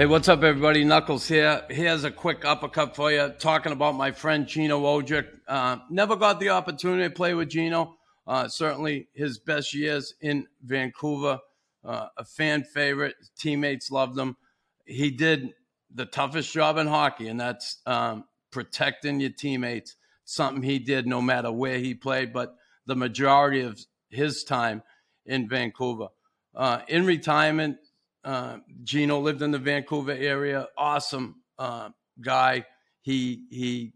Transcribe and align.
Hey, 0.00 0.06
what's 0.06 0.30
up, 0.30 0.42
everybody? 0.42 0.82
Knuckles 0.82 1.28
here. 1.28 1.62
Here's 1.68 2.04
a 2.04 2.10
quick 2.10 2.46
uppercut 2.46 2.96
for 2.96 3.12
you. 3.12 3.34
Talking 3.38 3.72
about 3.72 3.96
my 3.96 4.12
friend 4.12 4.46
Gino 4.46 4.80
Odjick. 4.80 5.26
Uh, 5.46 5.76
never 5.90 6.16
got 6.16 6.40
the 6.40 6.48
opportunity 6.48 7.02
to 7.02 7.10
play 7.10 7.34
with 7.34 7.50
Gino. 7.50 7.98
Uh, 8.26 8.48
certainly 8.48 9.08
his 9.12 9.38
best 9.38 9.74
years 9.74 10.14
in 10.22 10.46
Vancouver. 10.64 11.38
Uh, 11.84 12.06
a 12.16 12.24
fan 12.24 12.64
favorite. 12.64 13.14
Teammates 13.38 13.90
loved 13.90 14.18
him. 14.18 14.38
He 14.86 15.10
did 15.10 15.52
the 15.94 16.06
toughest 16.06 16.50
job 16.50 16.78
in 16.78 16.86
hockey, 16.86 17.28
and 17.28 17.38
that's 17.38 17.82
um, 17.84 18.24
protecting 18.50 19.20
your 19.20 19.32
teammates. 19.32 19.96
Something 20.24 20.62
he 20.62 20.78
did 20.78 21.06
no 21.06 21.20
matter 21.20 21.52
where 21.52 21.78
he 21.78 21.92
played, 21.92 22.32
but 22.32 22.56
the 22.86 22.96
majority 22.96 23.60
of 23.60 23.78
his 24.08 24.44
time 24.44 24.82
in 25.26 25.46
Vancouver. 25.46 26.08
Uh, 26.54 26.78
in 26.88 27.04
retirement, 27.04 27.76
uh, 28.24 28.58
Gino 28.82 29.20
lived 29.20 29.42
in 29.42 29.50
the 29.50 29.58
Vancouver 29.58 30.12
area. 30.12 30.68
Awesome 30.76 31.36
uh, 31.58 31.90
guy. 32.20 32.64
He 33.02 33.46
he 33.50 33.92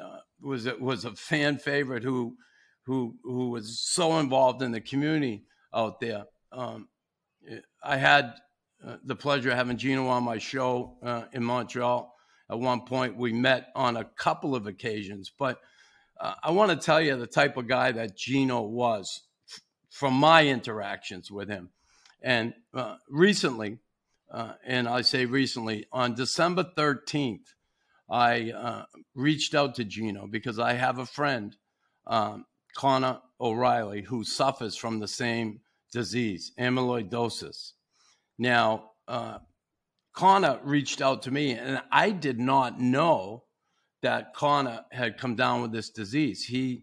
uh, 0.00 0.20
was 0.40 0.68
was 0.80 1.04
a 1.04 1.12
fan 1.12 1.58
favorite 1.58 2.02
who 2.02 2.36
who 2.84 3.16
who 3.22 3.50
was 3.50 3.80
so 3.80 4.18
involved 4.18 4.62
in 4.62 4.72
the 4.72 4.80
community 4.80 5.44
out 5.74 6.00
there. 6.00 6.24
Um, 6.52 6.88
I 7.82 7.96
had 7.96 8.34
uh, 8.84 8.96
the 9.04 9.16
pleasure 9.16 9.50
of 9.50 9.56
having 9.56 9.76
Gino 9.76 10.06
on 10.08 10.22
my 10.22 10.38
show 10.38 10.96
uh, 11.02 11.24
in 11.32 11.44
Montreal. 11.44 12.12
At 12.48 12.58
one 12.60 12.82
point, 12.82 13.16
we 13.16 13.32
met 13.32 13.68
on 13.74 13.96
a 13.96 14.04
couple 14.04 14.54
of 14.54 14.66
occasions, 14.66 15.32
but 15.36 15.58
uh, 16.20 16.34
I 16.42 16.52
want 16.52 16.70
to 16.70 16.76
tell 16.76 17.00
you 17.00 17.16
the 17.16 17.26
type 17.26 17.56
of 17.56 17.66
guy 17.66 17.90
that 17.92 18.16
Gino 18.16 18.62
was 18.62 19.22
from 19.90 20.14
my 20.14 20.46
interactions 20.46 21.30
with 21.30 21.48
him. 21.48 21.70
And 22.26 22.54
uh, 22.74 22.96
recently, 23.08 23.78
uh, 24.32 24.54
and 24.66 24.88
I 24.88 25.02
say 25.02 25.26
recently, 25.26 25.86
on 25.92 26.16
December 26.16 26.64
13th, 26.76 27.46
I 28.10 28.50
uh, 28.50 28.82
reached 29.14 29.54
out 29.54 29.76
to 29.76 29.84
Gino 29.84 30.26
because 30.26 30.58
I 30.58 30.72
have 30.72 30.98
a 30.98 31.06
friend, 31.06 31.56
um, 32.04 32.44
Connor 32.76 33.20
O'Reilly, 33.40 34.02
who 34.02 34.24
suffers 34.24 34.74
from 34.74 34.98
the 34.98 35.06
same 35.06 35.60
disease, 35.92 36.50
amyloidosis. 36.58 37.74
Now, 38.40 38.90
uh, 39.06 39.38
Connor 40.12 40.58
reached 40.64 41.00
out 41.00 41.22
to 41.22 41.30
me, 41.30 41.52
and 41.52 41.80
I 41.92 42.10
did 42.10 42.40
not 42.40 42.80
know 42.80 43.44
that 44.02 44.34
Connor 44.34 44.84
had 44.90 45.16
come 45.16 45.36
down 45.36 45.62
with 45.62 45.70
this 45.70 45.90
disease. 45.90 46.42
He 46.42 46.82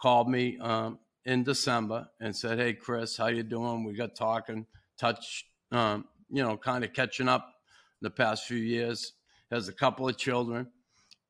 called 0.00 0.30
me 0.30 0.58
um, 0.60 1.00
in 1.26 1.42
December 1.42 2.08
and 2.20 2.34
said, 2.34 2.58
"Hey, 2.58 2.72
Chris, 2.72 3.16
how 3.16 3.26
you 3.26 3.42
doing? 3.42 3.84
We 3.84 3.94
got 3.94 4.14
talking, 4.14 4.64
touch, 4.96 5.44
um, 5.72 6.06
you 6.30 6.42
know, 6.42 6.56
kind 6.56 6.84
of 6.84 6.92
catching 6.92 7.28
up 7.28 7.52
the 8.00 8.10
past 8.10 8.46
few 8.46 8.56
years. 8.56 9.12
Has 9.50 9.68
a 9.68 9.72
couple 9.72 10.08
of 10.08 10.16
children, 10.16 10.68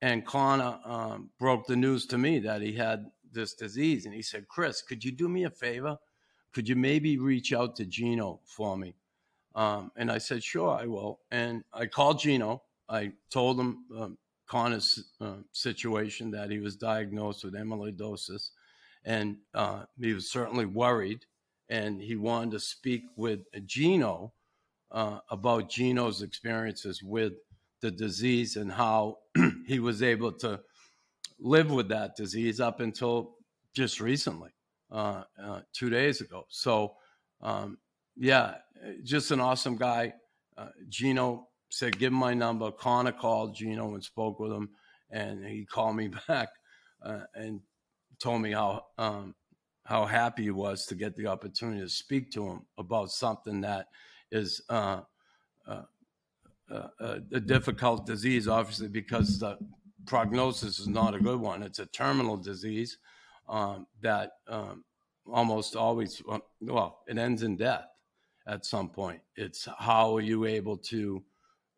and 0.00 0.24
Connor 0.24 0.78
um, 0.84 1.30
broke 1.38 1.66
the 1.66 1.76
news 1.76 2.06
to 2.06 2.18
me 2.18 2.38
that 2.40 2.62
he 2.62 2.74
had 2.74 3.06
this 3.32 3.54
disease, 3.54 4.06
and 4.06 4.14
he 4.14 4.22
said, 4.22 4.46
"Chris, 4.48 4.82
could 4.82 5.04
you 5.04 5.10
do 5.10 5.28
me 5.28 5.44
a 5.44 5.50
favor? 5.50 5.98
Could 6.52 6.68
you 6.68 6.76
maybe 6.76 7.18
reach 7.18 7.52
out 7.52 7.76
to 7.76 7.84
Gino 7.86 8.40
for 8.44 8.76
me?" 8.76 8.94
Um, 9.54 9.90
and 9.96 10.10
I 10.10 10.18
said, 10.18 10.44
"Sure, 10.44 10.70
I 10.70 10.86
will." 10.86 11.20
And 11.30 11.64
I 11.72 11.86
called 11.86 12.20
Gino. 12.20 12.62
I 12.88 13.12
told 13.30 13.58
him 13.58 13.84
um, 13.98 14.18
Connor's 14.46 15.12
uh, 15.20 15.36
situation 15.52 16.30
that 16.30 16.50
he 16.50 16.58
was 16.58 16.76
diagnosed 16.76 17.44
with 17.44 17.54
amyloidosis, 17.54 18.50
and 19.06 19.36
uh, 19.54 19.84
he 19.98 20.12
was 20.12 20.30
certainly 20.30 20.66
worried, 20.66 21.24
and 21.70 22.02
he 22.02 22.16
wanted 22.16 22.50
to 22.50 22.60
speak 22.60 23.04
with 23.16 23.40
Gino 23.64 24.32
uh, 24.90 25.20
about 25.30 25.70
Gino's 25.70 26.22
experiences 26.22 27.02
with 27.02 27.34
the 27.80 27.90
disease 27.90 28.56
and 28.56 28.70
how 28.70 29.18
he 29.66 29.78
was 29.78 30.02
able 30.02 30.32
to 30.32 30.60
live 31.38 31.70
with 31.70 31.88
that 31.88 32.16
disease 32.16 32.60
up 32.60 32.80
until 32.80 33.36
just 33.74 34.00
recently, 34.00 34.50
uh, 34.90 35.22
uh, 35.42 35.60
two 35.72 35.88
days 35.88 36.20
ago. 36.20 36.44
So, 36.48 36.94
um, 37.42 37.78
yeah, 38.16 38.54
just 39.04 39.30
an 39.30 39.40
awesome 39.40 39.76
guy. 39.76 40.14
Uh, 40.56 40.68
Gino 40.88 41.48
said, 41.70 41.98
"Give 41.98 42.12
him 42.12 42.18
my 42.18 42.34
number." 42.34 42.72
Connor 42.72 43.12
called 43.12 43.54
Gino 43.54 43.94
and 43.94 44.02
spoke 44.02 44.40
with 44.40 44.52
him, 44.52 44.70
and 45.10 45.44
he 45.44 45.64
called 45.64 45.96
me 45.96 46.08
back 46.28 46.48
uh, 47.04 47.20
and 47.34 47.60
told 48.18 48.42
me 48.42 48.52
how 48.52 48.86
um, 48.98 49.34
how 49.84 50.04
happy 50.04 50.44
he 50.44 50.50
was 50.50 50.84
to 50.86 50.94
get 50.94 51.14
the 51.14 51.26
opportunity 51.26 51.80
to 51.80 51.88
speak 51.88 52.30
to 52.32 52.46
him 52.46 52.62
about 52.76 53.10
something 53.10 53.60
that 53.60 53.86
is 54.32 54.60
uh, 54.68 55.00
uh, 55.66 55.82
uh, 56.70 56.88
uh, 57.00 57.18
a 57.32 57.40
difficult 57.40 58.04
disease, 58.04 58.48
obviously, 58.48 58.88
because 58.88 59.38
the 59.38 59.56
prognosis 60.04 60.80
is 60.80 60.88
not 60.88 61.14
a 61.14 61.20
good 61.20 61.40
one. 61.40 61.62
It's 61.62 61.78
a 61.78 61.86
terminal 61.86 62.36
disease 62.36 62.98
um, 63.48 63.86
that 64.02 64.32
um, 64.48 64.84
almost 65.32 65.76
always, 65.76 66.20
well, 66.60 67.02
it 67.06 67.18
ends 67.18 67.44
in 67.44 67.56
death 67.56 67.86
at 68.48 68.66
some 68.66 68.88
point. 68.88 69.20
It's 69.36 69.68
how 69.78 70.16
are 70.16 70.20
you 70.20 70.44
able 70.44 70.78
to 70.78 71.22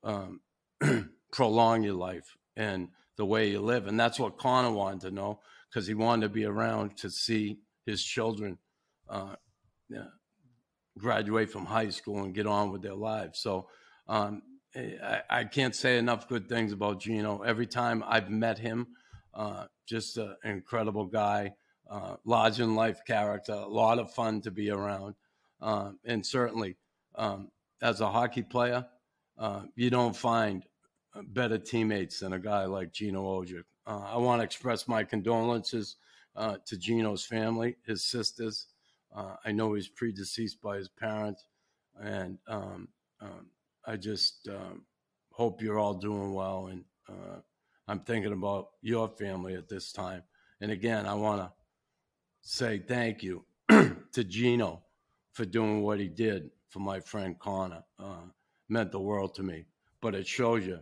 um, 0.03 0.41
prolong 1.32 1.82
your 1.82 1.94
life 1.94 2.37
and 2.56 2.88
the 3.16 3.27
way 3.27 3.50
you 3.50 3.60
live. 3.60 3.87
And 3.87 4.00
that's 4.00 4.19
what 4.19 4.38
Connor 4.38 4.71
wanted 4.71 5.00
to 5.03 5.10
know 5.10 5.41
because 5.69 5.87
he 5.87 5.95
wanted 5.95 6.23
to 6.23 6.29
be 6.29 6.45
around 6.45 6.97
to 6.97 7.11
see 7.11 7.59
his 7.87 8.03
children 8.03 8.59
uh, 9.09 9.34
graduate 10.99 11.51
from 11.51 11.65
high 11.65 11.89
school 11.89 12.25
and 12.25 12.34
get 12.34 12.47
on 12.47 12.71
with 12.71 12.83
their 12.83 12.95
lives. 12.95 13.39
So 13.39 13.69
um, 14.09 14.43
I, 14.77 15.23
I, 15.31 15.45
can't 15.45 15.75
say 15.75 15.99
enough 15.99 16.28
good 16.28 16.49
things 16.49 16.73
about 16.73 17.01
Gino. 17.01 17.43
Every 17.43 17.67
time 17.67 18.05
I've 18.07 18.31
met 18.31 18.59
him, 18.59 18.89
uh, 19.34 19.67
just 19.87 20.19
an 20.19 20.37
incredible 20.45 21.07
guy, 21.07 21.55
uh, 21.91 22.17
large 22.25 22.61
in 22.61 22.75
life 22.75 23.05
character, 23.07 23.53
a 23.53 23.67
lot 23.67 23.99
of 23.99 24.12
fun 24.12 24.41
to 24.43 24.51
be 24.51 24.71
around. 24.71 25.15
Uh, 25.61 25.93
and 26.05 26.25
certainly, 26.25 26.77
um, 27.15 27.51
as 27.81 28.01
a 28.01 28.11
hockey 28.11 28.43
player, 28.43 28.87
uh, 29.39 29.62
you 29.77 29.89
don't 29.91 30.17
find 30.17 30.65
better 31.28 31.59
teammates 31.59 32.21
than 32.21 32.33
a 32.33 32.39
guy 32.39 32.65
like 32.65 32.93
Gino 32.93 33.23
Odjick. 33.23 33.65
Uh, 33.88 34.03
I 34.06 34.16
want 34.19 34.41
to 34.41 34.44
express 34.44 34.87
my 34.87 35.03
condolences 35.03 35.97
uh, 36.37 36.59
to 36.66 36.76
Gino's 36.76 37.25
family, 37.25 37.76
his 37.87 38.04
sisters, 38.04 38.66
uh, 39.15 39.34
I 39.44 39.53
know 39.53 39.75
he's 39.75 39.88
predeceased 39.88 40.60
by 40.62 40.76
his 40.76 40.88
parents, 40.88 41.47
and 42.00 42.38
um, 42.47 42.88
um, 43.21 43.47
I 43.87 43.97
just 43.97 44.48
um, 44.48 44.84
hope 45.32 45.62
you're 45.62 45.78
all 45.78 45.94
doing 45.94 46.34
well. 46.34 46.66
And 46.66 46.84
uh, 47.09 47.41
I'm 47.87 48.00
thinking 48.00 48.32
about 48.32 48.69
your 48.82 49.09
family 49.09 49.54
at 49.54 49.69
this 49.69 49.93
time. 49.93 50.22
And 50.60 50.71
again, 50.71 51.06
I 51.06 51.15
want 51.15 51.41
to 51.41 51.53
say 52.43 52.78
thank 52.78 53.22
you 53.22 53.44
to 53.69 54.25
Gino 54.25 54.82
for 55.32 55.44
doing 55.44 55.82
what 55.82 55.98
he 55.98 56.09
did 56.09 56.50
for 56.69 56.81
my 56.81 57.00
friend 57.00 57.38
Connor. 57.38 57.84
Uh, 57.98 58.27
meant 58.69 58.93
the 58.93 59.00
world 59.00 59.34
to 59.37 59.43
me. 59.43 59.65
But 60.00 60.15
it 60.15 60.27
shows 60.27 60.66
you 60.66 60.81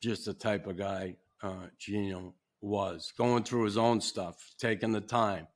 just 0.00 0.24
the 0.24 0.34
type 0.34 0.66
of 0.66 0.78
guy 0.78 1.16
uh, 1.42 1.66
Gino 1.78 2.34
was 2.60 3.12
going 3.16 3.42
through 3.42 3.64
his 3.64 3.76
own 3.76 4.00
stuff, 4.00 4.54
taking 4.58 4.92
the 4.92 5.00
time 5.00 5.48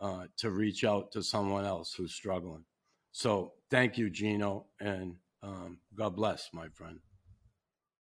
uh, 0.00 0.24
to 0.38 0.50
reach 0.50 0.84
out 0.84 1.12
to 1.12 1.22
someone 1.22 1.64
else 1.64 1.94
who's 1.94 2.14
struggling. 2.14 2.64
So 3.12 3.52
thank 3.70 3.98
you, 3.98 4.10
Gino, 4.10 4.66
and 4.80 5.16
um, 5.42 5.78
God 5.94 6.16
bless, 6.16 6.50
my 6.52 6.68
friend. 6.68 7.00